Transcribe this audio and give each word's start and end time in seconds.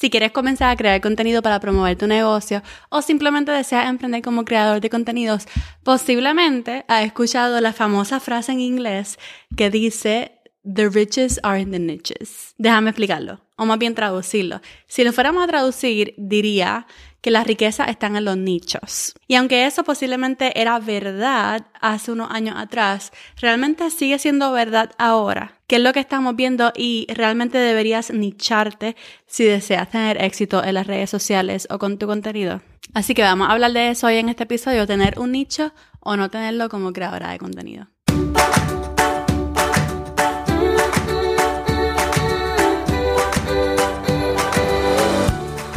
Si 0.00 0.10
quieres 0.10 0.30
comenzar 0.30 0.70
a 0.70 0.76
crear 0.76 1.00
contenido 1.00 1.42
para 1.42 1.58
promover 1.58 1.96
tu 1.96 2.06
negocio 2.06 2.62
o 2.88 3.02
simplemente 3.02 3.50
deseas 3.50 3.88
emprender 3.88 4.22
como 4.22 4.44
creador 4.44 4.80
de 4.80 4.90
contenidos, 4.90 5.48
posiblemente 5.82 6.84
has 6.86 7.04
escuchado 7.04 7.60
la 7.60 7.72
famosa 7.72 8.20
frase 8.20 8.52
en 8.52 8.60
inglés 8.60 9.18
que 9.56 9.70
dice 9.70 10.38
The 10.62 10.88
riches 10.88 11.40
are 11.42 11.60
in 11.60 11.72
the 11.72 11.80
niches. 11.80 12.54
Déjame 12.58 12.90
explicarlo, 12.90 13.40
o 13.58 13.66
más 13.66 13.78
bien 13.78 13.94
traducirlo. 13.94 14.62
Si 14.86 15.04
lo 15.04 15.12
fuéramos 15.12 15.44
a 15.44 15.48
traducir, 15.48 16.14
diría 16.16 16.86
que 17.20 17.30
la 17.30 17.44
riqueza 17.44 17.84
están 17.84 18.16
en 18.16 18.24
los 18.24 18.36
nichos. 18.36 19.14
Y 19.26 19.34
aunque 19.34 19.66
eso 19.66 19.84
posiblemente 19.84 20.58
era 20.60 20.78
verdad 20.78 21.66
hace 21.80 22.12
unos 22.12 22.30
años 22.30 22.56
atrás, 22.56 23.12
realmente 23.40 23.90
sigue 23.90 24.18
siendo 24.18 24.52
verdad 24.52 24.92
ahora, 24.98 25.58
que 25.66 25.76
es 25.76 25.82
lo 25.82 25.92
que 25.92 26.00
estamos 26.00 26.36
viendo 26.36 26.72
y 26.76 27.06
realmente 27.12 27.58
deberías 27.58 28.12
nicharte 28.12 28.96
si 29.26 29.44
deseas 29.44 29.90
tener 29.90 30.22
éxito 30.22 30.62
en 30.62 30.74
las 30.74 30.86
redes 30.86 31.10
sociales 31.10 31.66
o 31.70 31.78
con 31.78 31.98
tu 31.98 32.06
contenido. 32.06 32.62
Así 32.94 33.14
que 33.14 33.22
vamos 33.22 33.48
a 33.48 33.52
hablar 33.52 33.72
de 33.72 33.90
eso 33.90 34.06
hoy 34.06 34.16
en 34.16 34.28
este 34.28 34.44
episodio, 34.44 34.86
tener 34.86 35.18
un 35.18 35.32
nicho 35.32 35.72
o 36.00 36.16
no 36.16 36.30
tenerlo 36.30 36.68
como 36.68 36.92
creadora 36.92 37.32
de 37.32 37.38
contenido. 37.38 37.88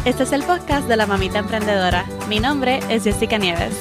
Este 0.04 0.24
es 0.24 0.32
el 0.32 0.42
podcast 0.42 0.88
de 0.88 0.98
la 0.98 1.06
mamita 1.06 1.38
emprendedora. 1.38 2.06
Mi 2.28 2.40
nombre 2.40 2.80
es 2.90 3.04
Jessica 3.04 3.38
Nieves. 3.38 3.76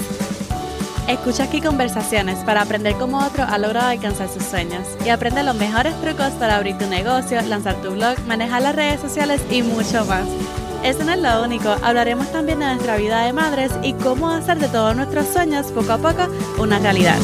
Escucha 1.09 1.45
aquí 1.45 1.63
conversaciones 1.63 2.45
para 2.45 2.61
aprender 2.61 2.95
cómo 2.97 3.25
otro 3.25 3.45
ha 3.45 3.57
logrado 3.57 3.89
alcanzar 3.89 4.29
sus 4.29 4.45
sueños 4.45 4.87
y 5.03 5.09
aprende 5.09 5.43
los 5.43 5.57
mejores 5.57 5.99
trucos 6.03 6.33
para 6.33 6.57
abrir 6.57 6.77
tu 6.77 6.87
negocio, 6.89 7.41
lanzar 7.41 7.77
tu 7.77 7.93
blog, 7.93 8.19
manejar 8.27 8.61
las 8.61 8.77
redes 8.77 9.01
sociales 9.01 9.41
y 9.51 9.63
mucho 9.63 10.05
más. 10.05 10.27
Eso 10.85 11.05
no 11.05 11.13
es 11.13 11.21
lo 11.21 11.43
único, 11.43 11.75
hablaremos 11.83 12.31
también 12.31 12.59
de 12.59 12.67
nuestra 12.67 12.97
vida 12.97 13.25
de 13.25 13.33
madres 13.33 13.73
y 13.83 13.95
cómo 13.95 14.29
hacer 14.29 14.59
de 14.59 14.69
todos 14.69 14.95
nuestros 14.95 15.27
sueños 15.27 15.73
poco 15.73 15.93
a 15.93 15.99
poco 15.99 16.29
una 16.59 16.79
realidad. 16.79 17.19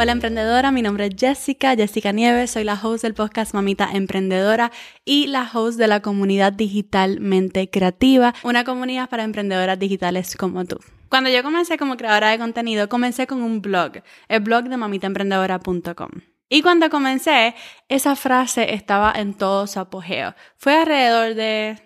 Hola 0.00 0.12
emprendedora, 0.12 0.70
mi 0.70 0.80
nombre 0.80 1.06
es 1.06 1.16
Jessica, 1.18 1.74
Jessica 1.74 2.12
Nieves, 2.12 2.52
soy 2.52 2.62
la 2.62 2.78
host 2.80 3.02
del 3.02 3.14
podcast 3.14 3.52
Mamita 3.52 3.90
Emprendedora 3.92 4.70
y 5.04 5.26
la 5.26 5.50
host 5.52 5.76
de 5.76 5.88
la 5.88 6.02
comunidad 6.02 6.52
Digitalmente 6.52 7.68
Creativa, 7.68 8.32
una 8.44 8.62
comunidad 8.62 9.10
para 9.10 9.24
emprendedoras 9.24 9.76
digitales 9.76 10.36
como 10.36 10.64
tú. 10.66 10.78
Cuando 11.08 11.30
yo 11.30 11.42
comencé 11.42 11.76
como 11.78 11.96
creadora 11.96 12.30
de 12.30 12.38
contenido, 12.38 12.88
comencé 12.88 13.26
con 13.26 13.42
un 13.42 13.60
blog, 13.60 13.94
el 14.28 14.38
blog 14.38 14.68
de 14.68 14.76
mamitaemprendedora.com. 14.76 16.10
Y 16.48 16.62
cuando 16.62 16.90
comencé, 16.90 17.56
esa 17.88 18.14
frase 18.14 18.74
estaba 18.74 19.12
en 19.16 19.34
todo 19.34 19.66
su 19.66 19.80
apogeo. 19.80 20.36
Fue 20.58 20.76
alrededor 20.76 21.34
de 21.34 21.76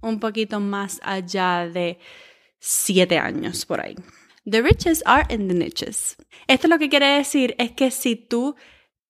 un 0.00 0.20
poquito 0.20 0.58
más 0.58 1.00
allá 1.02 1.68
de 1.68 1.98
siete 2.60 3.18
años 3.18 3.66
por 3.66 3.82
ahí. 3.82 3.94
The 4.48 4.62
riches 4.62 5.02
are 5.06 5.26
in 5.28 5.48
the 5.48 5.54
niches. 5.54 6.16
Esto 6.46 6.68
lo 6.68 6.78
que 6.78 6.88
quiere 6.88 7.06
decir 7.06 7.56
es 7.58 7.72
que 7.72 7.90
si 7.90 8.14
tú 8.14 8.54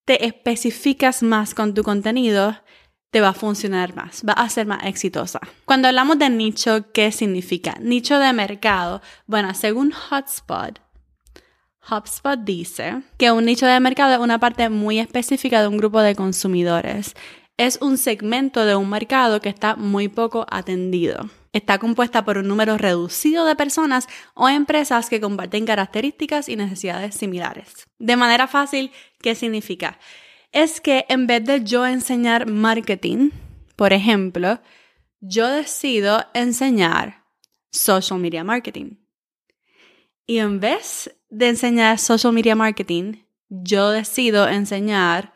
te 0.03 0.25
especificas 0.25 1.21
más 1.21 1.53
con 1.53 1.75
tu 1.75 1.83
contenido, 1.83 2.55
te 3.11 3.21
va 3.21 3.29
a 3.29 3.33
funcionar 3.33 3.95
más, 3.95 4.23
va 4.27 4.33
a 4.33 4.49
ser 4.49 4.65
más 4.65 4.83
exitosa. 4.85 5.39
Cuando 5.65 5.89
hablamos 5.89 6.17
de 6.17 6.31
nicho, 6.31 6.91
¿qué 6.91 7.11
significa? 7.11 7.77
Nicho 7.79 8.17
de 8.17 8.33
mercado. 8.33 9.01
Bueno, 9.27 9.53
según 9.53 9.91
Hotspot, 9.91 10.79
HubSpot 11.89 12.39
dice 12.39 13.03
que 13.17 13.31
un 13.31 13.45
nicho 13.45 13.65
de 13.65 13.79
mercado 13.79 14.13
es 14.13 14.19
una 14.19 14.39
parte 14.39 14.69
muy 14.69 14.99
específica 14.99 15.61
de 15.61 15.67
un 15.67 15.77
grupo 15.77 16.01
de 16.01 16.15
consumidores. 16.15 17.15
Es 17.57 17.77
un 17.81 17.97
segmento 17.97 18.65
de 18.65 18.75
un 18.75 18.89
mercado 18.89 19.39
que 19.39 19.49
está 19.49 19.75
muy 19.75 20.07
poco 20.07 20.45
atendido. 20.49 21.29
Está 21.57 21.79
compuesta 21.79 22.23
por 22.23 22.37
un 22.37 22.47
número 22.47 22.77
reducido 22.77 23.43
de 23.43 23.55
personas 23.55 24.07
o 24.35 24.47
empresas 24.47 25.09
que 25.09 25.19
comparten 25.19 25.65
características 25.65 26.49
y 26.49 26.55
necesidades 26.55 27.15
similares. 27.15 27.87
De 27.97 28.15
manera 28.15 28.47
fácil, 28.47 28.91
¿qué 29.21 29.33
significa? 29.33 29.97
Es 30.51 30.79
que 30.79 31.05
en 31.09 31.25
vez 31.25 31.43
de 31.45 31.63
yo 31.63 31.87
enseñar 31.87 32.45
marketing, 32.45 33.31
por 33.75 33.91
ejemplo, 33.91 34.59
yo 35.19 35.47
decido 35.47 36.23
enseñar 36.35 37.23
social 37.71 38.19
media 38.19 38.43
marketing. 38.43 38.97
Y 40.27 40.37
en 40.37 40.59
vez 40.59 41.17
de 41.31 41.49
enseñar 41.49 41.97
social 41.97 42.33
media 42.33 42.55
marketing, 42.55 43.23
yo 43.49 43.89
decido 43.89 44.47
enseñar 44.47 45.33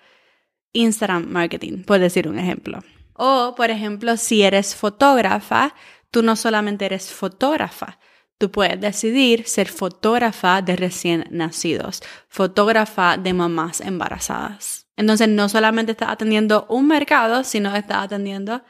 Instagram 0.71 1.25
marketing, 1.31 1.81
por 1.81 1.97
decir 1.99 2.27
un 2.27 2.37
ejemplo. 2.37 2.83
O, 3.13 3.55
por 3.55 3.71
ejemplo, 3.71 4.17
si 4.17 4.43
eres 4.43 4.75
fotógrafa, 4.75 5.73
tú 6.11 6.21
no 6.23 6.35
solamente 6.35 6.85
eres 6.85 7.11
fotógrafa, 7.11 7.99
tú 8.37 8.51
puedes 8.51 8.79
decidir 8.79 9.47
ser 9.47 9.67
fotógrafa 9.67 10.61
de 10.61 10.75
recién 10.75 11.25
nacidos, 11.31 12.01
fotógrafa 12.27 13.17
de 13.17 13.33
mamás 13.33 13.81
embarazadas. 13.81 14.87
Entonces 14.97 15.29
no 15.29 15.49
solamente 15.49 15.93
estás 15.93 16.09
atendiendo 16.09 16.65
un 16.69 16.87
mercado, 16.87 17.43
sino 17.43 17.75
estás 17.75 18.05
atendiendo 18.05 18.61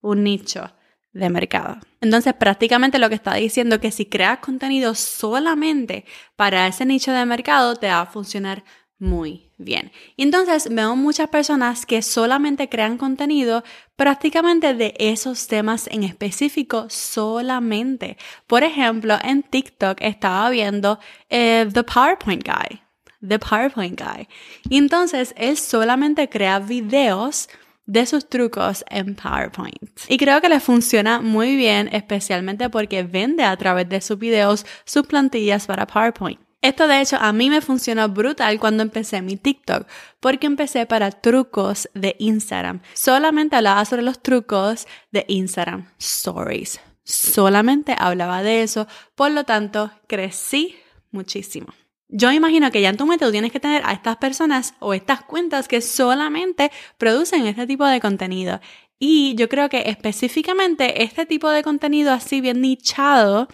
un 0.00 0.24
nicho 0.24 0.72
de 1.12 1.30
mercado. 1.30 1.78
Entonces, 2.00 2.34
prácticamente 2.34 2.98
lo 2.98 3.08
que 3.08 3.14
está 3.14 3.34
diciendo 3.34 3.76
es 3.76 3.80
que 3.80 3.90
si 3.90 4.06
creas 4.06 4.38
contenido 4.38 4.94
solamente 4.94 6.04
para 6.36 6.66
ese 6.66 6.84
nicho 6.84 7.12
de 7.12 7.24
mercado, 7.24 7.76
te 7.76 7.88
va 7.88 8.02
a 8.02 8.06
funcionar 8.06 8.64
muy 8.98 9.45
bien. 9.58 9.92
Entonces 10.16 10.68
veo 10.70 10.96
muchas 10.96 11.28
personas 11.28 11.86
que 11.86 12.02
solamente 12.02 12.68
crean 12.68 12.98
contenido 12.98 13.64
prácticamente 13.96 14.74
de 14.74 14.94
esos 14.98 15.46
temas 15.46 15.88
en 15.90 16.02
específico 16.02 16.86
solamente. 16.90 18.16
Por 18.46 18.62
ejemplo, 18.62 19.18
en 19.22 19.42
TikTok 19.42 19.98
estaba 20.00 20.50
viendo 20.50 20.98
eh, 21.30 21.68
The 21.72 21.82
PowerPoint 21.82 22.46
Guy. 22.46 22.80
The 23.26 23.38
PowerPoint 23.38 24.00
Guy. 24.00 24.28
Y 24.68 24.78
entonces 24.78 25.34
él 25.36 25.56
solamente 25.56 26.28
crea 26.28 26.58
videos 26.58 27.48
de 27.86 28.04
sus 28.04 28.28
trucos 28.28 28.84
en 28.90 29.14
PowerPoint. 29.14 30.00
Y 30.08 30.18
creo 30.18 30.40
que 30.40 30.48
le 30.48 30.60
funciona 30.60 31.20
muy 31.20 31.56
bien, 31.56 31.88
especialmente 31.92 32.68
porque 32.68 33.04
vende 33.04 33.44
a 33.44 33.56
través 33.56 33.88
de 33.88 34.00
sus 34.00 34.18
videos 34.18 34.66
sus 34.84 35.06
plantillas 35.06 35.66
para 35.66 35.86
PowerPoint. 35.86 36.45
Esto 36.66 36.88
de 36.88 37.00
hecho 37.00 37.16
a 37.20 37.32
mí 37.32 37.48
me 37.48 37.60
funcionó 37.60 38.08
brutal 38.08 38.58
cuando 38.58 38.82
empecé 38.82 39.22
mi 39.22 39.36
TikTok, 39.36 39.86
porque 40.18 40.48
empecé 40.48 40.84
para 40.84 41.12
trucos 41.12 41.88
de 41.94 42.16
Instagram. 42.18 42.80
Solamente 42.92 43.54
hablaba 43.54 43.84
sobre 43.84 44.02
los 44.02 44.20
trucos 44.20 44.88
de 45.12 45.24
Instagram 45.28 45.92
Stories. 46.00 46.80
Solamente 47.04 47.94
hablaba 47.96 48.42
de 48.42 48.64
eso, 48.64 48.88
por 49.14 49.30
lo 49.30 49.44
tanto 49.44 49.92
crecí 50.08 50.74
muchísimo. 51.12 51.68
Yo 52.08 52.32
imagino 52.32 52.72
que 52.72 52.80
ya 52.80 52.88
en 52.88 52.96
tu 52.96 53.06
mente 53.06 53.30
tienes 53.30 53.52
que 53.52 53.60
tener 53.60 53.82
a 53.84 53.92
estas 53.92 54.16
personas 54.16 54.74
o 54.80 54.92
estas 54.92 55.22
cuentas 55.22 55.68
que 55.68 55.80
solamente 55.80 56.72
producen 56.98 57.46
este 57.46 57.68
tipo 57.68 57.86
de 57.86 58.00
contenido. 58.00 58.58
Y 58.98 59.36
yo 59.36 59.48
creo 59.48 59.68
que 59.68 59.84
específicamente 59.86 61.04
este 61.04 61.26
tipo 61.26 61.48
de 61.48 61.62
contenido 61.62 62.12
así 62.12 62.40
bien 62.40 62.60
nichado 62.60 63.46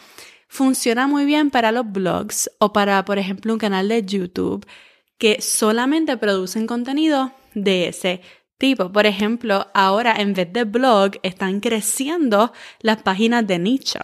funciona 0.52 1.06
muy 1.06 1.24
bien 1.24 1.50
para 1.50 1.72
los 1.72 1.90
blogs 1.90 2.50
o 2.58 2.74
para, 2.74 3.06
por 3.06 3.18
ejemplo, 3.18 3.54
un 3.54 3.58
canal 3.58 3.88
de 3.88 4.04
YouTube 4.04 4.66
que 5.16 5.40
solamente 5.40 6.18
producen 6.18 6.66
contenido 6.66 7.32
de 7.54 7.88
ese 7.88 8.20
tipo. 8.58 8.92
Por 8.92 9.06
ejemplo, 9.06 9.66
ahora 9.72 10.14
en 10.18 10.34
vez 10.34 10.52
de 10.52 10.64
blog 10.64 11.12
están 11.22 11.60
creciendo 11.60 12.52
las 12.80 13.02
páginas 13.02 13.46
de 13.46 13.58
nicho, 13.58 14.00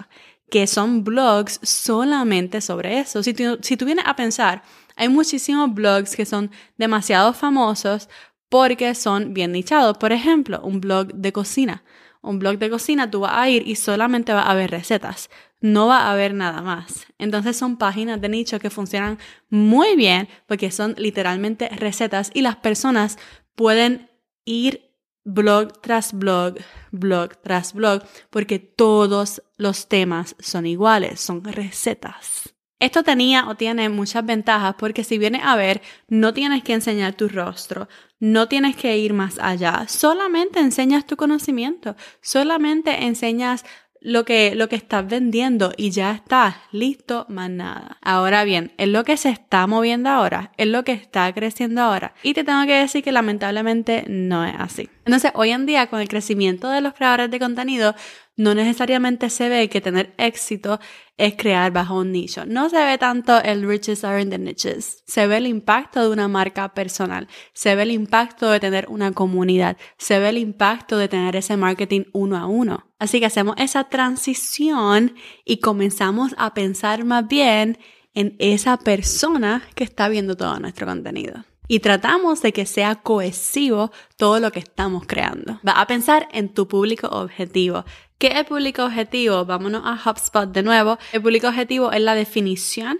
que 0.50 0.66
son 0.66 1.04
blogs 1.04 1.60
solamente 1.62 2.62
sobre 2.62 2.98
eso. 3.00 3.22
Si 3.22 3.34
tú, 3.34 3.58
si 3.60 3.76
vienes 3.76 4.06
a 4.06 4.16
pensar, 4.16 4.62
hay 4.96 5.10
muchísimos 5.10 5.74
blogs 5.74 6.16
que 6.16 6.24
son 6.24 6.50
demasiado 6.78 7.34
famosos 7.34 8.08
porque 8.48 8.94
son 8.94 9.34
bien 9.34 9.52
nichados. 9.52 9.98
Por 9.98 10.12
ejemplo, 10.12 10.62
un 10.62 10.80
blog 10.80 11.12
de 11.12 11.30
cocina. 11.30 11.84
Un 12.22 12.38
blog 12.38 12.58
de 12.58 12.70
cocina, 12.70 13.10
tú 13.10 13.20
vas 13.20 13.32
a 13.34 13.50
ir 13.50 13.68
y 13.68 13.76
solamente 13.76 14.32
vas 14.32 14.48
a 14.48 14.54
ver 14.54 14.70
recetas 14.70 15.28
no 15.60 15.86
va 15.86 16.00
a 16.00 16.12
haber 16.12 16.34
nada 16.34 16.62
más. 16.62 17.06
Entonces 17.18 17.56
son 17.56 17.76
páginas 17.76 18.20
de 18.20 18.28
nicho 18.28 18.58
que 18.58 18.70
funcionan 18.70 19.18
muy 19.48 19.96
bien 19.96 20.28
porque 20.46 20.70
son 20.70 20.94
literalmente 20.98 21.68
recetas 21.68 22.30
y 22.34 22.42
las 22.42 22.56
personas 22.56 23.18
pueden 23.54 24.10
ir 24.44 24.88
blog 25.24 25.80
tras 25.80 26.12
blog, 26.12 26.54
blog 26.90 27.36
tras 27.42 27.74
blog, 27.74 28.02
porque 28.30 28.58
todos 28.58 29.42
los 29.56 29.88
temas 29.88 30.36
son 30.38 30.66
iguales, 30.66 31.20
son 31.20 31.44
recetas. 31.44 32.54
Esto 32.80 33.02
tenía 33.02 33.48
o 33.48 33.56
tiene 33.56 33.88
muchas 33.88 34.24
ventajas 34.24 34.76
porque 34.78 35.02
si 35.02 35.18
vienes 35.18 35.42
a 35.44 35.56
ver, 35.56 35.82
no 36.06 36.32
tienes 36.32 36.62
que 36.62 36.74
enseñar 36.74 37.14
tu 37.14 37.28
rostro, 37.28 37.88
no 38.20 38.46
tienes 38.46 38.76
que 38.76 38.96
ir 38.96 39.14
más 39.14 39.38
allá, 39.40 39.86
solamente 39.88 40.60
enseñas 40.60 41.04
tu 41.04 41.16
conocimiento, 41.16 41.96
solamente 42.22 43.04
enseñas 43.04 43.64
lo 44.00 44.24
que, 44.24 44.54
lo 44.54 44.68
que 44.68 44.76
estás 44.76 45.06
vendiendo 45.06 45.72
y 45.76 45.90
ya 45.90 46.12
está 46.12 46.62
listo, 46.72 47.26
más 47.28 47.50
nada. 47.50 47.98
Ahora 48.02 48.44
bien, 48.44 48.72
es 48.78 48.88
lo 48.88 49.04
que 49.04 49.16
se 49.16 49.30
está 49.30 49.66
moviendo 49.66 50.10
ahora, 50.10 50.52
es 50.56 50.66
lo 50.66 50.84
que 50.84 50.92
está 50.92 51.32
creciendo 51.32 51.82
ahora. 51.82 52.14
Y 52.22 52.34
te 52.34 52.44
tengo 52.44 52.64
que 52.66 52.74
decir 52.74 53.02
que 53.02 53.12
lamentablemente 53.12 54.04
no 54.08 54.44
es 54.44 54.54
así. 54.58 54.88
Entonces, 55.04 55.32
hoy 55.34 55.50
en 55.50 55.66
día, 55.66 55.88
con 55.88 56.00
el 56.00 56.08
crecimiento 56.08 56.68
de 56.68 56.80
los 56.80 56.94
creadores 56.94 57.30
de 57.30 57.38
contenido, 57.38 57.94
no 58.36 58.54
necesariamente 58.54 59.30
se 59.30 59.48
ve 59.48 59.68
que 59.68 59.80
tener 59.80 60.14
éxito 60.16 60.78
es 61.16 61.34
crear 61.36 61.72
bajo 61.72 61.98
un 61.98 62.12
nicho. 62.12 62.46
No 62.46 62.70
se 62.70 62.76
ve 62.84 62.96
tanto 62.96 63.42
el 63.42 63.68
riches 63.68 64.04
are 64.04 64.22
in 64.22 64.30
the 64.30 64.38
niches. 64.38 65.02
Se 65.06 65.26
ve 65.26 65.38
el 65.38 65.46
impacto 65.48 66.00
de 66.00 66.08
una 66.10 66.28
marca 66.28 66.72
personal. 66.72 67.26
Se 67.52 67.74
ve 67.74 67.82
el 67.82 67.90
impacto 67.90 68.48
de 68.48 68.60
tener 68.60 68.86
una 68.88 69.10
comunidad. 69.10 69.76
Se 69.96 70.20
ve 70.20 70.28
el 70.28 70.38
impacto 70.38 70.98
de 70.98 71.08
tener 71.08 71.34
ese 71.34 71.56
marketing 71.56 72.04
uno 72.12 72.36
a 72.36 72.46
uno. 72.46 72.87
Así 72.98 73.20
que 73.20 73.26
hacemos 73.26 73.54
esa 73.58 73.84
transición 73.84 75.14
y 75.44 75.58
comenzamos 75.58 76.34
a 76.36 76.54
pensar 76.54 77.04
más 77.04 77.26
bien 77.28 77.78
en 78.14 78.34
esa 78.38 78.76
persona 78.76 79.62
que 79.74 79.84
está 79.84 80.08
viendo 80.08 80.36
todo 80.36 80.58
nuestro 80.58 80.86
contenido 80.86 81.44
y 81.68 81.80
tratamos 81.80 82.42
de 82.42 82.52
que 82.52 82.66
sea 82.66 82.96
cohesivo 82.96 83.92
todo 84.16 84.40
lo 84.40 84.50
que 84.50 84.58
estamos 84.58 85.04
creando. 85.06 85.60
Va 85.66 85.72
a 85.72 85.86
pensar 85.86 86.26
en 86.32 86.48
tu 86.48 86.66
público 86.66 87.08
objetivo. 87.08 87.84
¿Qué 88.16 88.32
es 88.34 88.44
público 88.44 88.84
objetivo? 88.84 89.44
Vámonos 89.44 89.82
a 89.84 90.10
HubSpot 90.10 90.50
de 90.50 90.62
nuevo. 90.62 90.98
El 91.12 91.22
público 91.22 91.46
objetivo 91.46 91.92
es 91.92 92.00
la 92.00 92.14
definición 92.14 92.98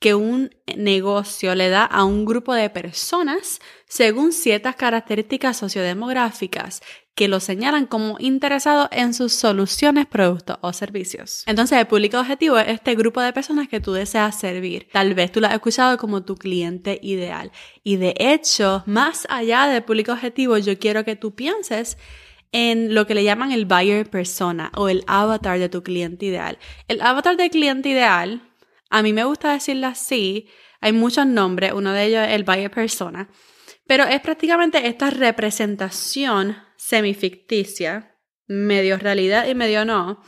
que 0.00 0.14
un 0.14 0.50
negocio 0.76 1.54
le 1.54 1.70
da 1.70 1.84
a 1.84 2.04
un 2.04 2.24
grupo 2.24 2.54
de 2.54 2.70
personas 2.70 3.60
según 3.86 4.32
ciertas 4.32 4.76
características 4.76 5.56
sociodemográficas 5.56 6.82
que 7.18 7.26
lo 7.26 7.40
señalan 7.40 7.86
como 7.86 8.14
interesado 8.20 8.88
en 8.92 9.12
sus 9.12 9.32
soluciones, 9.32 10.06
productos 10.06 10.56
o 10.60 10.72
servicios. 10.72 11.42
Entonces, 11.46 11.76
el 11.76 11.88
público 11.88 12.20
objetivo 12.20 12.56
es 12.60 12.68
este 12.68 12.94
grupo 12.94 13.20
de 13.20 13.32
personas 13.32 13.66
que 13.66 13.80
tú 13.80 13.92
deseas 13.92 14.38
servir. 14.38 14.86
Tal 14.92 15.14
vez 15.14 15.32
tú 15.32 15.40
lo 15.40 15.48
has 15.48 15.54
escuchado 15.54 15.98
como 15.98 16.22
tu 16.22 16.36
cliente 16.36 17.00
ideal. 17.02 17.50
Y 17.82 17.96
de 17.96 18.14
hecho, 18.16 18.84
más 18.86 19.26
allá 19.30 19.66
del 19.66 19.82
público 19.82 20.12
objetivo, 20.12 20.58
yo 20.58 20.78
quiero 20.78 21.04
que 21.04 21.16
tú 21.16 21.34
pienses 21.34 21.98
en 22.52 22.94
lo 22.94 23.04
que 23.08 23.16
le 23.16 23.24
llaman 23.24 23.50
el 23.50 23.66
buyer 23.66 24.08
persona 24.08 24.70
o 24.76 24.88
el 24.88 25.02
avatar 25.08 25.58
de 25.58 25.68
tu 25.68 25.82
cliente 25.82 26.26
ideal. 26.26 26.56
El 26.86 27.00
avatar 27.00 27.36
del 27.36 27.50
cliente 27.50 27.88
ideal 27.88 28.42
a 28.90 29.02
mí 29.02 29.12
me 29.12 29.24
gusta 29.24 29.52
decirlo 29.52 29.88
así. 29.88 30.46
Hay 30.80 30.92
muchos 30.92 31.26
nombres, 31.26 31.72
uno 31.72 31.92
de 31.92 32.04
ellos 32.04 32.28
es 32.28 32.34
el 32.34 32.44
buyer 32.44 32.70
persona, 32.70 33.28
pero 33.88 34.04
es 34.04 34.20
prácticamente 34.20 34.86
esta 34.86 35.10
representación 35.10 36.67
semificticia, 36.88 38.16
medio 38.46 38.96
realidad 38.96 39.46
y 39.46 39.54
medio 39.54 39.84
no, 39.84 40.22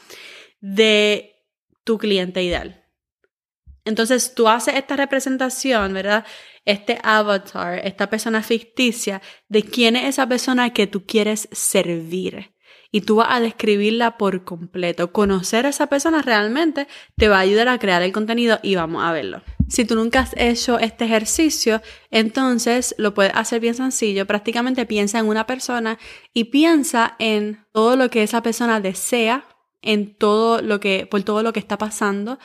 de 0.61 1.37
tu 1.85 1.97
cliente 1.97 2.43
ideal. 2.43 2.85
Entonces 3.87 4.35
tú 4.35 4.47
haces 4.47 4.75
esta 4.75 4.95
representación, 4.95 5.95
¿verdad? 5.95 6.27
Este 6.67 6.99
avatar, 7.03 7.81
esta 7.83 8.11
persona 8.11 8.43
ficticia, 8.43 9.23
de 9.49 9.63
quién 9.63 9.97
es 9.97 10.05
esa 10.05 10.29
persona 10.29 10.75
que 10.75 10.87
tú 10.87 11.07
quieres 11.07 11.49
servir 11.51 12.55
y 12.93 13.01
tú 13.01 13.17
vas 13.17 13.29
a 13.31 13.41
describirla 13.41 14.19
por 14.19 14.45
completo. 14.45 15.13
Conocer 15.13 15.65
a 15.65 15.71
esa 15.71 15.87
persona 15.87 16.21
realmente 16.21 16.89
te 17.17 17.29
va 17.29 17.39
a 17.39 17.41
ayudar 17.41 17.69
a 17.69 17.79
crear 17.79 18.03
el 18.03 18.13
contenido 18.13 18.61
y 18.63 18.75
vamos 18.75 19.03
a 19.03 19.13
verlo. 19.13 19.43
Si 19.71 19.85
tú 19.85 19.95
nunca 19.95 20.21
has 20.21 20.35
hecho 20.37 20.81
este 20.81 21.05
ejercicio, 21.05 21.81
entonces 22.11 22.93
lo 22.99 23.15
puedes 23.15 23.33
hacer 23.37 23.61
bien 23.61 23.75
sencillo. 23.75 24.27
Prácticamente 24.27 24.85
piensa 24.85 25.21
en 25.21 25.29
una 25.29 25.47
persona 25.47 25.97
y 26.35 26.45
piensa 26.45 27.15
en 27.21 27.65
todo 27.73 27.95
lo 27.95 28.11
que 28.11 28.25
esa 28.25 28.43
persona 28.43 28.81
desea, 28.81 29.47
en 29.81 30.17
todo 30.17 30.61
lo 30.61 30.81
que, 30.81 31.07
por 31.09 31.23
todo 31.23 31.45
lo 31.45 31.53
que 31.53 31.61
está 31.61 31.79
pasando, 31.79 32.41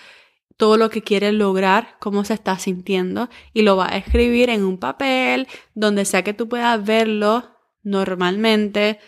todo 0.56 0.78
lo 0.78 0.92
que 0.92 1.02
quiere 1.02 1.32
lograr, 1.32 1.98
cómo 2.00 2.24
se 2.26 2.36
está 2.36 2.60
sintiendo 2.60 3.28
y 3.54 3.64
lo 3.64 3.76
va 3.76 3.92
a 3.92 3.98
escribir 3.98 4.52
en 4.52 4.64
un 4.64 4.78
papel 4.78 5.48
donde 5.74 6.06
sea 6.06 6.24
que 6.24 6.36
tú 6.36 6.48
puedas 6.48 6.86
verlo 6.86 7.56
normalmente 7.82 9.00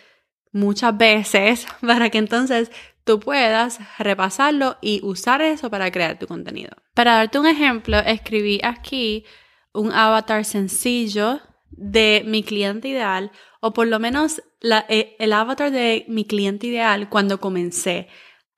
muchas 0.50 0.98
veces 0.98 1.68
para 1.86 2.10
que 2.10 2.18
entonces 2.18 2.72
tú 3.08 3.20
puedas 3.20 3.78
repasarlo 3.98 4.76
y 4.82 5.00
usar 5.02 5.40
eso 5.40 5.70
para 5.70 5.90
crear 5.90 6.18
tu 6.18 6.26
contenido. 6.26 6.72
Para 6.92 7.14
darte 7.14 7.38
un 7.38 7.46
ejemplo, 7.46 7.96
escribí 8.00 8.60
aquí 8.62 9.24
un 9.72 9.92
avatar 9.92 10.44
sencillo 10.44 11.40
de 11.70 12.22
mi 12.26 12.42
cliente 12.42 12.88
ideal 12.88 13.32
o 13.62 13.72
por 13.72 13.86
lo 13.86 13.98
menos 13.98 14.42
eh, 14.90 15.16
el 15.18 15.32
avatar 15.32 15.70
de 15.70 16.04
mi 16.06 16.26
cliente 16.26 16.66
ideal 16.66 17.08
cuando 17.08 17.40
comencé 17.40 18.08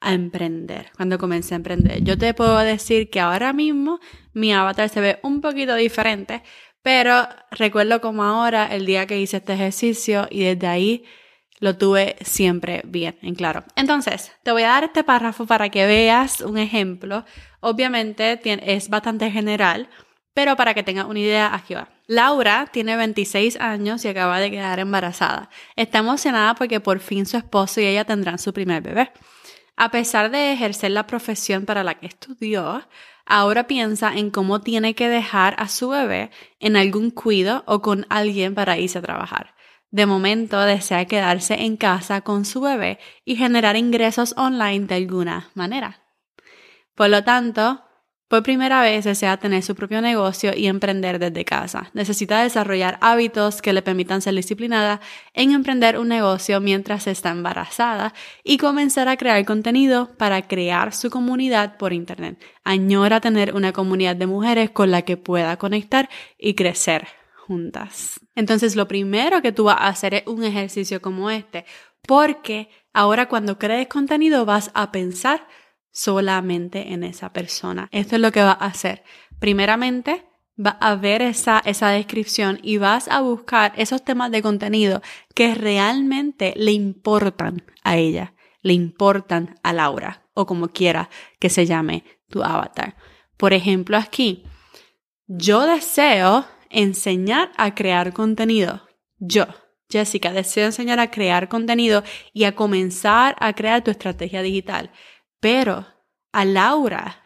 a 0.00 0.14
emprender, 0.14 0.90
cuando 0.96 1.16
comencé 1.16 1.54
a 1.54 1.58
emprender. 1.58 2.02
Yo 2.02 2.18
te 2.18 2.34
puedo 2.34 2.58
decir 2.58 3.08
que 3.08 3.20
ahora 3.20 3.52
mismo 3.52 4.00
mi 4.32 4.52
avatar 4.52 4.88
se 4.88 5.00
ve 5.00 5.20
un 5.22 5.40
poquito 5.40 5.76
diferente, 5.76 6.42
pero 6.82 7.28
recuerdo 7.52 8.00
como 8.00 8.24
ahora 8.24 8.66
el 8.74 8.84
día 8.84 9.06
que 9.06 9.20
hice 9.20 9.36
este 9.36 9.52
ejercicio 9.52 10.26
y 10.28 10.42
desde 10.42 10.66
ahí 10.66 11.04
lo 11.60 11.76
tuve 11.76 12.16
siempre 12.22 12.82
bien 12.84 13.18
en 13.22 13.34
claro. 13.34 13.64
Entonces, 13.76 14.32
te 14.42 14.50
voy 14.50 14.62
a 14.62 14.68
dar 14.68 14.84
este 14.84 15.04
párrafo 15.04 15.46
para 15.46 15.68
que 15.68 15.86
veas 15.86 16.40
un 16.40 16.58
ejemplo. 16.58 17.24
Obviamente 17.60 18.40
es 18.44 18.88
bastante 18.88 19.30
general, 19.30 19.88
pero 20.34 20.56
para 20.56 20.74
que 20.74 20.82
tengas 20.82 21.06
una 21.06 21.20
idea, 21.20 21.54
aquí 21.54 21.74
va. 21.74 21.90
Laura 22.06 22.68
tiene 22.72 22.96
26 22.96 23.60
años 23.60 24.04
y 24.04 24.08
acaba 24.08 24.40
de 24.40 24.50
quedar 24.50 24.80
embarazada. 24.80 25.50
Está 25.76 25.98
emocionada 25.98 26.54
porque 26.54 26.80
por 26.80 26.98
fin 26.98 27.26
su 27.26 27.36
esposo 27.36 27.80
y 27.80 27.86
ella 27.86 28.04
tendrán 28.04 28.38
su 28.38 28.52
primer 28.52 28.82
bebé. 28.82 29.12
A 29.76 29.90
pesar 29.90 30.30
de 30.30 30.52
ejercer 30.52 30.90
la 30.90 31.06
profesión 31.06 31.66
para 31.66 31.84
la 31.84 31.94
que 31.94 32.06
estudió, 32.06 32.86
ahora 33.26 33.66
piensa 33.66 34.12
en 34.14 34.30
cómo 34.30 34.60
tiene 34.60 34.94
que 34.94 35.08
dejar 35.08 35.54
a 35.58 35.68
su 35.68 35.90
bebé 35.90 36.30
en 36.58 36.76
algún 36.76 37.10
cuido 37.10 37.62
o 37.66 37.80
con 37.80 38.06
alguien 38.08 38.54
para 38.54 38.78
irse 38.78 38.98
a 38.98 39.02
trabajar. 39.02 39.54
De 39.90 40.06
momento 40.06 40.60
desea 40.60 41.04
quedarse 41.06 41.62
en 41.62 41.76
casa 41.76 42.20
con 42.20 42.44
su 42.44 42.60
bebé 42.60 42.98
y 43.24 43.36
generar 43.36 43.76
ingresos 43.76 44.34
online 44.36 44.86
de 44.86 44.94
alguna 44.94 45.50
manera. 45.54 46.04
Por 46.94 47.10
lo 47.10 47.24
tanto, 47.24 47.82
por 48.30 48.44
primera 48.44 48.80
vez 48.80 49.04
desea 49.04 49.38
tener 49.38 49.64
su 49.64 49.74
propio 49.74 50.00
negocio 50.00 50.52
y 50.56 50.68
emprender 50.68 51.18
desde 51.18 51.44
casa. 51.44 51.90
Necesita 51.94 52.44
desarrollar 52.44 52.96
hábitos 53.00 53.60
que 53.60 53.72
le 53.72 53.82
permitan 53.82 54.22
ser 54.22 54.34
disciplinada 54.34 55.00
en 55.34 55.50
emprender 55.50 55.98
un 55.98 56.06
negocio 56.06 56.60
mientras 56.60 57.08
está 57.08 57.30
embarazada 57.30 58.14
y 58.44 58.58
comenzar 58.58 59.08
a 59.08 59.16
crear 59.16 59.44
contenido 59.44 60.16
para 60.16 60.46
crear 60.46 60.94
su 60.94 61.10
comunidad 61.10 61.76
por 61.76 61.92
Internet. 61.92 62.40
Añora 62.62 63.20
tener 63.20 63.56
una 63.56 63.72
comunidad 63.72 64.14
de 64.14 64.28
mujeres 64.28 64.70
con 64.70 64.92
la 64.92 65.02
que 65.02 65.16
pueda 65.16 65.56
conectar 65.56 66.08
y 66.38 66.54
crecer 66.54 67.08
Entonces, 68.34 68.76
lo 68.76 68.86
primero 68.88 69.42
que 69.42 69.52
tú 69.52 69.64
vas 69.64 69.80
a 69.80 69.88
hacer 69.88 70.14
es 70.14 70.26
un 70.26 70.44
ejercicio 70.44 71.02
como 71.02 71.30
este, 71.30 71.64
porque 72.06 72.68
ahora 72.92 73.28
cuando 73.28 73.58
crees 73.58 73.88
contenido 73.88 74.44
vas 74.44 74.70
a 74.74 74.92
pensar 74.92 75.46
solamente 75.90 76.92
en 76.92 77.02
esa 77.02 77.32
persona. 77.32 77.88
Esto 77.90 78.16
es 78.16 78.22
lo 78.22 78.32
que 78.32 78.42
vas 78.42 78.56
a 78.60 78.66
hacer. 78.66 79.02
Primeramente, 79.38 80.24
vas 80.56 80.76
a 80.80 80.94
ver 80.94 81.22
esa, 81.22 81.62
esa 81.64 81.88
descripción 81.88 82.58
y 82.62 82.76
vas 82.76 83.08
a 83.08 83.20
buscar 83.20 83.72
esos 83.76 84.04
temas 84.04 84.30
de 84.30 84.42
contenido 84.42 85.02
que 85.34 85.54
realmente 85.54 86.52
le 86.56 86.72
importan 86.72 87.64
a 87.82 87.96
ella, 87.96 88.34
le 88.62 88.74
importan 88.74 89.54
a 89.62 89.72
Laura 89.72 90.26
o 90.34 90.46
como 90.46 90.68
quiera 90.68 91.08
que 91.38 91.48
se 91.48 91.66
llame 91.66 92.04
tu 92.28 92.42
avatar. 92.42 92.96
Por 93.36 93.54
ejemplo, 93.54 93.96
aquí, 93.96 94.44
yo 95.26 95.66
deseo 95.66 96.44
enseñar 96.70 97.52
a 97.56 97.74
crear 97.74 98.12
contenido. 98.12 98.88
Yo, 99.18 99.46
Jessica, 99.90 100.32
deseo 100.32 100.66
enseñar 100.66 101.00
a 101.00 101.10
crear 101.10 101.48
contenido 101.48 102.02
y 102.32 102.44
a 102.44 102.54
comenzar 102.54 103.36
a 103.40 103.52
crear 103.52 103.82
tu 103.82 103.90
estrategia 103.90 104.40
digital. 104.40 104.90
Pero 105.40 105.86
a 106.32 106.44
Laura 106.44 107.22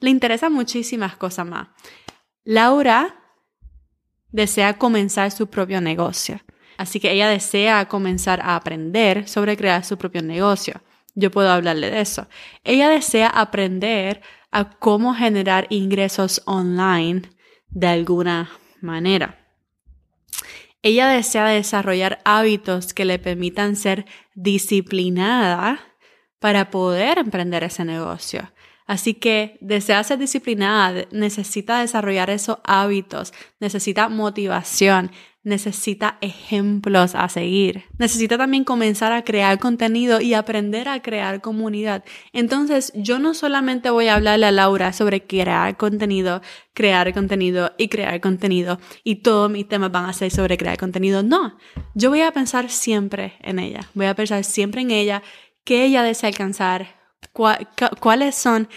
le 0.00 0.10
interesan 0.10 0.52
muchísimas 0.52 1.16
cosas 1.16 1.46
más. 1.46 1.68
Laura 2.44 3.16
desea 4.30 4.78
comenzar 4.78 5.30
su 5.30 5.48
propio 5.48 5.80
negocio. 5.80 6.40
Así 6.78 7.00
que 7.00 7.10
ella 7.10 7.28
desea 7.28 7.88
comenzar 7.88 8.40
a 8.40 8.54
aprender 8.54 9.28
sobre 9.28 9.56
crear 9.56 9.84
su 9.84 9.96
propio 9.96 10.22
negocio. 10.22 10.82
Yo 11.14 11.30
puedo 11.30 11.50
hablarle 11.50 11.90
de 11.90 12.00
eso. 12.00 12.28
Ella 12.62 12.90
desea 12.90 13.28
aprender 13.28 14.20
a 14.50 14.70
cómo 14.70 15.14
generar 15.14 15.66
ingresos 15.70 16.42
online 16.44 17.22
de 17.68 17.86
alguna 17.86 18.50
manera. 18.80 19.46
Ella 20.82 21.08
desea 21.08 21.46
desarrollar 21.46 22.20
hábitos 22.24 22.94
que 22.94 23.04
le 23.04 23.18
permitan 23.18 23.76
ser 23.76 24.06
disciplinada 24.34 25.80
para 26.38 26.70
poder 26.70 27.18
emprender 27.18 27.64
ese 27.64 27.84
negocio. 27.84 28.52
Así 28.86 29.14
que 29.14 29.58
desea 29.60 30.04
ser 30.04 30.18
disciplinada, 30.18 31.06
necesita 31.10 31.80
desarrollar 31.80 32.30
esos 32.30 32.58
hábitos, 32.62 33.34
necesita 33.58 34.08
motivación, 34.08 35.10
necesita 35.46 36.18
ejemplos 36.22 37.14
a 37.14 37.28
seguir. 37.28 37.84
Necesita 37.98 38.36
también 38.36 38.64
comenzar 38.64 39.12
a 39.12 39.22
crear 39.22 39.60
contenido 39.60 40.20
y 40.20 40.34
aprender 40.34 40.88
a 40.88 41.00
crear 41.00 41.40
comunidad. 41.40 42.04
Entonces, 42.32 42.92
yo 42.96 43.20
no 43.20 43.32
solamente 43.32 43.90
voy 43.90 44.08
a 44.08 44.16
hablarle 44.16 44.46
a 44.46 44.50
Laura 44.50 44.92
sobre 44.92 45.24
crear 45.24 45.76
contenido, 45.76 46.42
crear 46.74 47.14
contenido 47.14 47.72
y 47.78 47.86
crear 47.86 48.20
contenido 48.20 48.80
y 49.04 49.22
todos 49.22 49.48
mis 49.48 49.68
temas 49.68 49.92
van 49.92 50.06
a 50.06 50.12
ser 50.12 50.32
sobre 50.32 50.58
crear 50.58 50.78
contenido. 50.78 51.22
No, 51.22 51.56
yo 51.94 52.10
voy 52.10 52.22
a 52.22 52.32
pensar 52.32 52.68
siempre 52.68 53.34
en 53.40 53.60
ella. 53.60 53.88
Voy 53.94 54.06
a 54.06 54.16
pensar 54.16 54.42
siempre 54.42 54.80
en 54.80 54.90
ella, 54.90 55.22
qué 55.62 55.84
ella 55.84 56.02
desea 56.02 56.28
alcanzar, 56.28 56.96
cuáles 58.00 58.34
son 58.34 58.68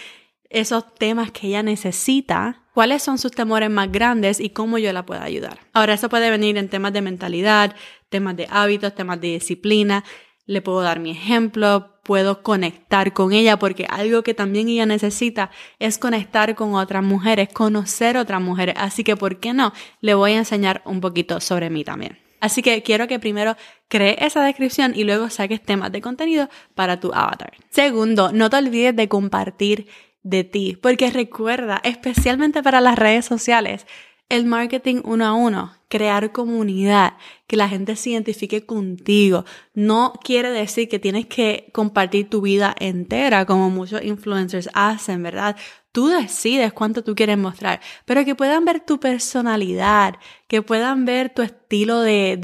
esos 0.50 0.94
temas 0.94 1.30
que 1.30 1.46
ella 1.46 1.62
necesita, 1.62 2.64
cuáles 2.74 3.02
son 3.02 3.18
sus 3.18 3.30
temores 3.30 3.70
más 3.70 3.90
grandes 3.90 4.40
y 4.40 4.50
cómo 4.50 4.78
yo 4.78 4.92
la 4.92 5.06
puedo 5.06 5.22
ayudar. 5.22 5.60
Ahora, 5.72 5.94
eso 5.94 6.08
puede 6.08 6.28
venir 6.30 6.58
en 6.58 6.68
temas 6.68 6.92
de 6.92 7.02
mentalidad, 7.02 7.74
temas 8.08 8.36
de 8.36 8.48
hábitos, 8.50 8.94
temas 8.94 9.20
de 9.20 9.28
disciplina. 9.28 10.04
Le 10.46 10.60
puedo 10.60 10.82
dar 10.82 10.98
mi 10.98 11.12
ejemplo, 11.12 12.00
puedo 12.02 12.42
conectar 12.42 13.12
con 13.12 13.32
ella 13.32 13.58
porque 13.58 13.86
algo 13.88 14.22
que 14.24 14.34
también 14.34 14.68
ella 14.68 14.86
necesita 14.86 15.50
es 15.78 15.96
conectar 15.96 16.56
con 16.56 16.74
otras 16.74 17.04
mujeres, 17.04 17.48
conocer 17.52 18.16
otras 18.16 18.42
mujeres. 18.42 18.74
Así 18.76 19.04
que, 19.04 19.16
¿por 19.16 19.38
qué 19.38 19.52
no? 19.52 19.72
Le 20.00 20.14
voy 20.14 20.32
a 20.32 20.38
enseñar 20.38 20.82
un 20.84 21.00
poquito 21.00 21.40
sobre 21.40 21.70
mí 21.70 21.84
también. 21.84 22.18
Así 22.40 22.62
que 22.62 22.82
quiero 22.82 23.06
que 23.06 23.18
primero 23.18 23.54
cree 23.88 24.16
esa 24.24 24.42
descripción 24.42 24.92
y 24.96 25.04
luego 25.04 25.28
saques 25.28 25.62
temas 25.62 25.92
de 25.92 26.00
contenido 26.00 26.48
para 26.74 26.98
tu 26.98 27.12
avatar. 27.12 27.52
Segundo, 27.68 28.32
no 28.32 28.48
te 28.48 28.56
olvides 28.56 28.96
de 28.96 29.08
compartir 29.08 29.86
de 30.22 30.44
ti, 30.44 30.78
porque 30.80 31.10
recuerda, 31.10 31.80
especialmente 31.84 32.62
para 32.62 32.80
las 32.80 32.98
redes 32.98 33.24
sociales, 33.24 33.86
el 34.30 34.46
marketing 34.46 35.00
uno 35.04 35.26
a 35.26 35.32
uno, 35.34 35.74
crear 35.88 36.30
comunidad, 36.30 37.14
que 37.48 37.56
la 37.56 37.68
gente 37.68 37.96
se 37.96 38.10
identifique 38.10 38.64
contigo. 38.64 39.44
No 39.74 40.12
quiere 40.22 40.50
decir 40.50 40.88
que 40.88 41.00
tienes 41.00 41.26
que 41.26 41.68
compartir 41.72 42.30
tu 42.30 42.40
vida 42.40 42.74
entera 42.78 43.44
como 43.44 43.70
muchos 43.70 44.02
influencers 44.04 44.70
hacen, 44.72 45.22
¿verdad? 45.24 45.56
Tú 45.92 46.06
decides 46.06 46.72
cuánto 46.72 47.02
tú 47.02 47.16
quieres 47.16 47.36
mostrar, 47.36 47.80
pero 48.04 48.24
que 48.24 48.36
puedan 48.36 48.64
ver 48.64 48.78
tu 48.78 49.00
personalidad, 49.00 50.14
que 50.46 50.62
puedan 50.62 51.04
ver 51.04 51.34
tu 51.34 51.42
estilo 51.42 52.00
de, 52.00 52.36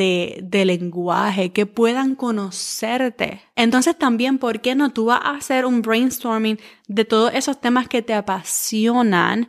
de, 0.43 0.65
lenguaje, 0.65 1.53
que 1.53 1.65
puedan 1.65 2.17
conocerte. 2.17 3.43
Entonces 3.55 3.97
también, 3.97 4.39
¿por 4.39 4.61
qué 4.61 4.75
no 4.75 4.91
tú 4.91 5.07
vas 5.07 5.21
a 5.23 5.37
hacer 5.37 5.65
un 5.65 5.81
brainstorming 5.81 6.59
de 6.89 7.05
todos 7.05 7.33
esos 7.35 7.61
temas 7.61 7.89
que 7.89 8.03
te 8.03 8.15
apasionan? 8.15 9.49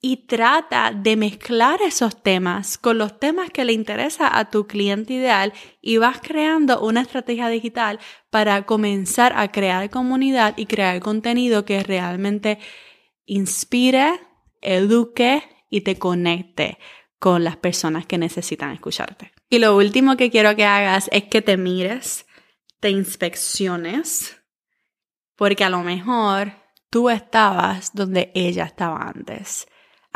y 0.00 0.18
trata 0.28 0.92
de 0.94 1.16
mezclar 1.16 1.80
esos 1.82 2.22
temas 2.22 2.78
con 2.78 2.98
los 2.98 3.18
temas 3.18 3.50
que 3.50 3.64
le 3.64 3.72
interesa 3.72 4.38
a 4.38 4.50
tu 4.50 4.66
cliente 4.66 5.14
ideal 5.14 5.52
y 5.80 5.96
vas 5.96 6.20
creando 6.20 6.80
una 6.80 7.00
estrategia 7.00 7.48
digital 7.48 7.98
para 8.30 8.66
comenzar 8.66 9.32
a 9.36 9.50
crear 9.50 9.90
comunidad 9.90 10.54
y 10.56 10.66
crear 10.66 11.00
contenido 11.00 11.64
que 11.64 11.82
realmente 11.82 12.58
inspire, 13.26 14.20
eduque 14.62 15.42
y 15.68 15.82
te 15.82 15.98
conecte 15.98 16.78
con 17.18 17.44
las 17.44 17.56
personas 17.56 18.06
que 18.06 18.18
necesitan 18.18 18.72
escucharte. 18.72 19.32
Y 19.48 19.58
lo 19.58 19.76
último 19.76 20.16
que 20.16 20.30
quiero 20.30 20.56
que 20.56 20.64
hagas 20.64 21.08
es 21.12 21.24
que 21.24 21.42
te 21.42 21.56
mires, 21.56 22.26
te 22.80 22.90
inspecciones, 22.90 24.40
porque 25.36 25.64
a 25.64 25.70
lo 25.70 25.82
mejor 25.82 26.52
tú 26.90 27.10
estabas 27.10 27.94
donde 27.94 28.32
ella 28.34 28.64
estaba 28.64 29.08
antes 29.08 29.66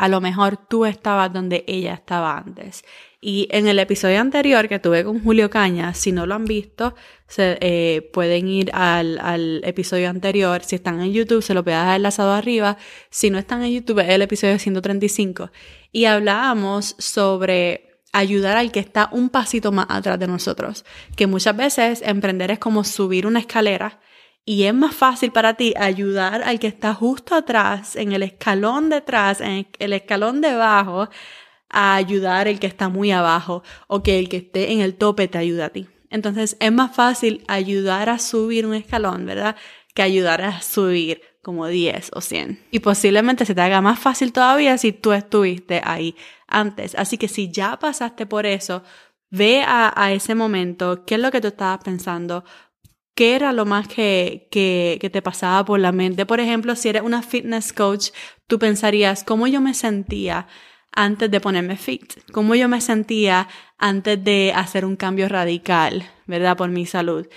a 0.01 0.07
lo 0.07 0.19
mejor 0.19 0.57
tú 0.57 0.85
estabas 0.87 1.31
donde 1.31 1.63
ella 1.67 1.93
estaba 1.93 2.35
antes. 2.35 2.83
Y 3.21 3.47
en 3.51 3.67
el 3.67 3.77
episodio 3.77 4.19
anterior 4.19 4.67
que 4.67 4.79
tuve 4.79 5.03
con 5.03 5.23
Julio 5.23 5.51
Caña, 5.51 5.93
si 5.93 6.11
no 6.11 6.25
lo 6.25 6.33
han 6.33 6.45
visto, 6.45 6.95
eh, 7.37 8.09
pueden 8.11 8.47
ir 8.47 8.71
al, 8.73 9.19
al, 9.19 9.61
episodio 9.63 10.09
anterior. 10.09 10.63
Si 10.63 10.75
están 10.75 11.01
en 11.01 11.13
YouTube, 11.13 11.43
se 11.43 11.53
lo 11.53 11.61
voy 11.61 11.73
a 11.73 11.81
dejar 11.81 11.97
enlazado 11.97 12.33
arriba. 12.33 12.77
Si 13.11 13.29
no 13.29 13.37
están 13.37 13.61
en 13.61 13.73
YouTube, 13.73 13.99
es 13.99 14.09
el 14.09 14.23
episodio 14.23 14.57
135. 14.57 15.51
Y 15.91 16.05
hablábamos 16.05 16.95
sobre 16.97 17.99
ayudar 18.11 18.57
al 18.57 18.71
que 18.71 18.79
está 18.79 19.07
un 19.11 19.29
pasito 19.29 19.71
más 19.71 19.85
atrás 19.87 20.17
de 20.17 20.25
nosotros. 20.25 20.83
Que 21.15 21.27
muchas 21.27 21.55
veces 21.55 22.01
emprender 22.03 22.49
es 22.49 22.57
como 22.57 22.83
subir 22.83 23.27
una 23.27 23.37
escalera 23.37 23.99
y 24.45 24.63
es 24.63 24.73
más 24.73 24.95
fácil 24.95 25.31
para 25.31 25.53
ti 25.53 25.73
ayudar 25.77 26.41
al 26.43 26.59
que 26.59 26.67
está 26.67 26.93
justo 26.93 27.35
atrás, 27.35 27.95
en 27.95 28.11
el 28.11 28.23
escalón 28.23 28.89
detrás, 28.89 29.39
en 29.39 29.67
el 29.79 29.93
escalón 29.93 30.41
debajo, 30.41 31.09
a 31.69 31.95
ayudar 31.95 32.47
al 32.47 32.59
que 32.59 32.67
está 32.67 32.89
muy 32.89 33.11
abajo 33.11 33.63
o 33.87 34.03
que 34.03 34.19
el 34.19 34.29
que 34.29 34.37
esté 34.37 34.71
en 34.71 34.81
el 34.81 34.95
tope 34.95 35.27
te 35.27 35.37
ayuda 35.37 35.65
a 35.65 35.69
ti. 35.69 35.87
Entonces 36.09 36.57
es 36.59 36.71
más 36.71 36.93
fácil 36.93 37.43
ayudar 37.47 38.09
a 38.09 38.19
subir 38.19 38.65
un 38.65 38.73
escalón, 38.73 39.25
¿verdad? 39.25 39.55
Que 39.93 40.01
ayudar 40.01 40.41
a 40.41 40.61
subir 40.61 41.21
como 41.41 41.67
10 41.67 42.11
o 42.13 42.21
100. 42.21 42.65
Y 42.71 42.79
posiblemente 42.79 43.45
se 43.45 43.55
te 43.55 43.61
haga 43.61 43.81
más 43.81 43.99
fácil 43.99 44.33
todavía 44.33 44.77
si 44.77 44.91
tú 44.91 45.13
estuviste 45.13 45.81
ahí 45.83 46.15
antes. 46.47 46.95
Así 46.95 47.17
que 47.17 47.27
si 47.27 47.51
ya 47.51 47.79
pasaste 47.79 48.25
por 48.25 48.45
eso, 48.45 48.83
ve 49.29 49.63
a, 49.65 49.93
a 49.95 50.11
ese 50.11 50.35
momento, 50.35 51.05
qué 51.05 51.15
es 51.15 51.21
lo 51.21 51.31
que 51.31 51.41
tú 51.41 51.47
estabas 51.47 51.83
pensando, 51.83 52.43
¿Qué 53.15 53.35
era 53.35 53.51
lo 53.51 53.65
más 53.65 53.87
que, 53.87 54.47
que, 54.51 55.09
te 55.11 55.21
pasaba 55.21 55.65
por 55.65 55.79
la 55.79 55.91
mente? 55.91 56.25
Por 56.25 56.39
ejemplo, 56.39 56.75
si 56.75 56.89
eres 56.89 57.01
una 57.01 57.21
fitness 57.21 57.73
coach, 57.73 58.09
tú 58.47 58.57
pensarías, 58.57 59.23
¿cómo 59.23 59.47
yo 59.47 59.59
me 59.59 59.73
sentía 59.73 60.47
antes 60.91 61.29
de 61.29 61.41
ponerme 61.41 61.77
fit? 61.77 62.13
¿Cómo 62.31 62.55
yo 62.55 62.69
me 62.69 62.79
sentía 62.79 63.49
antes 63.77 64.23
de 64.23 64.53
hacer 64.55 64.85
un 64.85 64.95
cambio 64.95 65.27
radical, 65.27 66.09
verdad, 66.25 66.55
por 66.55 66.69
mi 66.69 66.85
salud? 66.85 67.27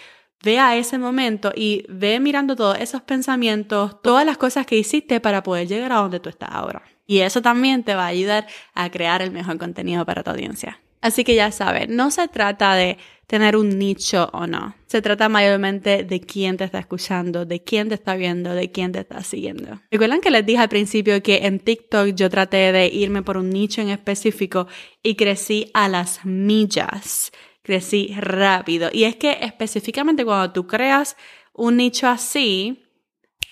Ve 0.44 0.58
a 0.58 0.76
ese 0.76 0.98
momento 0.98 1.52
y 1.56 1.84
ve 1.88 2.20
mirando 2.20 2.54
todos 2.54 2.78
esos 2.78 3.02
pensamientos, 3.02 4.00
todas 4.02 4.24
las 4.26 4.36
cosas 4.36 4.66
que 4.66 4.76
hiciste 4.76 5.20
para 5.20 5.42
poder 5.42 5.66
llegar 5.66 5.92
a 5.92 5.96
donde 5.96 6.20
tú 6.20 6.28
estás 6.28 6.50
ahora. 6.52 6.82
Y 7.06 7.20
eso 7.20 7.42
también 7.42 7.82
te 7.82 7.94
va 7.94 8.04
a 8.04 8.08
ayudar 8.08 8.46
a 8.74 8.90
crear 8.90 9.22
el 9.22 9.30
mejor 9.30 9.58
contenido 9.58 10.04
para 10.06 10.22
tu 10.22 10.30
audiencia. 10.30 10.80
Así 11.04 11.22
que 11.22 11.34
ya 11.34 11.52
saben, 11.52 11.94
no 11.94 12.10
se 12.10 12.28
trata 12.28 12.74
de 12.74 12.96
tener 13.26 13.58
un 13.58 13.78
nicho 13.78 14.30
o 14.32 14.46
no. 14.46 14.74
Se 14.86 15.02
trata 15.02 15.28
mayormente 15.28 16.02
de 16.02 16.20
quién 16.22 16.56
te 16.56 16.64
está 16.64 16.78
escuchando, 16.78 17.44
de 17.44 17.62
quién 17.62 17.90
te 17.90 17.94
está 17.94 18.16
viendo, 18.16 18.54
de 18.54 18.72
quién 18.72 18.90
te 18.90 19.00
está 19.00 19.22
siguiendo. 19.22 19.82
Recuerdan 19.90 20.22
que 20.22 20.30
les 20.30 20.46
dije 20.46 20.60
al 20.60 20.70
principio 20.70 21.22
que 21.22 21.44
en 21.44 21.58
TikTok 21.58 22.14
yo 22.14 22.30
traté 22.30 22.72
de 22.72 22.86
irme 22.86 23.22
por 23.22 23.36
un 23.36 23.50
nicho 23.50 23.82
en 23.82 23.90
específico 23.90 24.66
y 25.02 25.14
crecí 25.14 25.70
a 25.74 25.90
las 25.90 26.24
millas. 26.24 27.32
Crecí 27.62 28.14
rápido. 28.16 28.88
Y 28.90 29.04
es 29.04 29.16
que 29.16 29.36
específicamente 29.42 30.24
cuando 30.24 30.54
tú 30.54 30.66
creas 30.66 31.18
un 31.52 31.76
nicho 31.76 32.08
así, 32.08 32.82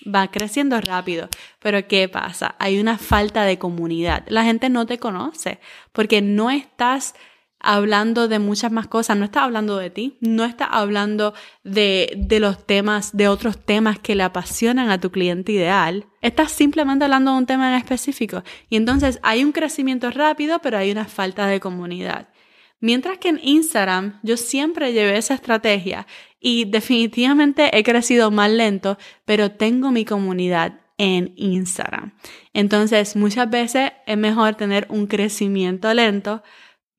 va 0.03 0.31
creciendo 0.31 0.81
rápido. 0.81 1.29
Pero 1.59 1.87
¿qué 1.87 2.09
pasa? 2.09 2.55
Hay 2.57 2.79
una 2.79 2.97
falta 2.97 3.43
de 3.43 3.59
comunidad. 3.59 4.23
La 4.29 4.43
gente 4.43 4.69
no 4.69 4.87
te 4.87 4.97
conoce 4.97 5.59
porque 5.91 6.19
no 6.23 6.49
estás 6.49 7.13
hablando 7.63 8.27
de 8.27 8.37
muchas 8.39 8.71
más 8.71 8.87
cosas, 8.87 9.17
no 9.17 9.25
está 9.25 9.43
hablando 9.43 9.77
de 9.77 9.89
ti, 9.89 10.17
no 10.19 10.43
está 10.43 10.65
hablando 10.65 11.33
de, 11.63 12.13
de 12.17 12.39
los 12.39 12.67
temas, 12.67 13.15
de 13.15 13.27
otros 13.29 13.57
temas 13.57 13.97
que 13.97 14.15
le 14.15 14.23
apasionan 14.23 14.89
a 14.91 14.99
tu 14.99 15.09
cliente 15.11 15.53
ideal, 15.53 16.05
estás 16.21 16.51
simplemente 16.51 17.05
hablando 17.05 17.31
de 17.31 17.37
un 17.37 17.45
tema 17.45 17.69
en 17.69 17.77
específico. 17.77 18.43
Y 18.69 18.75
entonces 18.75 19.19
hay 19.23 19.43
un 19.43 19.53
crecimiento 19.53 20.11
rápido, 20.11 20.59
pero 20.59 20.77
hay 20.77 20.91
una 20.91 21.05
falta 21.05 21.47
de 21.47 21.59
comunidad. 21.59 22.27
Mientras 22.81 23.17
que 23.17 23.29
en 23.29 23.39
Instagram 23.41 24.19
yo 24.23 24.35
siempre 24.35 24.91
llevé 24.91 25.17
esa 25.17 25.33
estrategia 25.33 26.05
y 26.41 26.65
definitivamente 26.65 27.77
he 27.77 27.81
crecido 27.81 28.29
más 28.29 28.51
lento, 28.51 28.97
pero 29.23 29.51
tengo 29.51 29.89
mi 29.89 30.03
comunidad 30.03 30.81
en 30.97 31.33
Instagram. 31.37 32.13
Entonces 32.53 33.15
muchas 33.15 33.49
veces 33.49 33.93
es 34.05 34.17
mejor 34.17 34.55
tener 34.55 34.85
un 34.89 35.07
crecimiento 35.07 35.93
lento, 35.93 36.43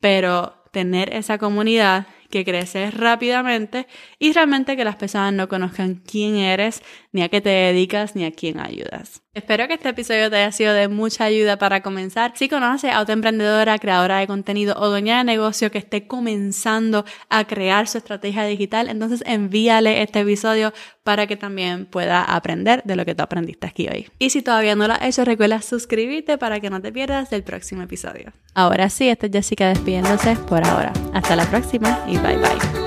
pero 0.05 0.53
tener 0.71 1.15
esa 1.15 1.39
comunidad 1.39 2.07
que 2.29 2.45
crece 2.45 2.91
rápidamente 2.91 3.87
y 4.19 4.35
realmente 4.35 4.77
que 4.77 4.85
las 4.85 4.97
personas 4.97 5.33
no 5.33 5.49
conozcan 5.49 5.95
quién 5.95 6.37
eres, 6.37 6.83
ni 7.13 7.23
a 7.23 7.31
qué 7.31 7.41
te 7.41 7.49
dedicas, 7.49 8.15
ni 8.15 8.27
a 8.27 8.31
quién 8.31 8.61
ayudas. 8.61 9.24
Espero 9.35 9.67
que 9.67 9.75
este 9.75 9.89
episodio 9.89 10.31
te 10.31 10.37
haya 10.37 10.53
sido 10.53 10.73
de 10.73 10.87
mucha 10.87 11.25
ayuda 11.25 11.59
para 11.59 11.83
comenzar. 11.83 12.33
Si 12.37 12.49
conoces 12.49 12.93
a 12.93 13.01
otra 13.01 13.15
emprendedora, 13.15 13.81
creadora 13.81 14.19
de 14.19 14.29
contenido 14.29 14.77
o 14.79 14.89
dueña 14.89 15.19
de 15.19 15.25
negocio 15.25 15.73
que 15.73 15.79
esté 15.79 16.07
comenzando 16.07 17.05
a 17.29 17.45
crear 17.45 17.89
su 17.89 17.99
estrategia 17.99 18.45
digital, 18.45 18.89
entonces 18.89 19.25
envíale 19.27 20.03
este 20.03 20.21
episodio 20.21 20.73
para 21.03 21.27
que 21.27 21.37
también 21.37 21.85
pueda 21.87 22.23
aprender 22.23 22.83
de 22.85 22.95
lo 22.95 23.05
que 23.05 23.17
tú 23.17 23.25
aprendiste 23.25 23.67
aquí 23.67 23.89
hoy. 23.89 24.09
Y 24.21 24.31
si 24.31 24.41
todavía 24.41 24.77
no 24.77 24.87
lo 24.87 24.95
has 24.95 25.03
hecho, 25.03 25.25
recuerda 25.25 25.61
suscribirte 25.63 26.39
para 26.39 26.61
que 26.61 26.71
no 26.71 26.81
te 26.81 26.93
pierdas 26.93 27.29
del 27.31 27.43
próximo 27.43 27.83
episodio. 27.83 28.33
Ahora 28.55 28.89
sí, 28.89 29.09
esta 29.09 29.27
es 29.27 29.33
Jessica 29.33 29.69
despidiéndose 29.69 30.37
por 30.49 30.65
ahora. 30.65 30.93
Hasta 31.13 31.35
la 31.35 31.45
próxima 31.47 32.05
y 32.07 32.19
bye 32.19 32.37
bye. 32.37 32.84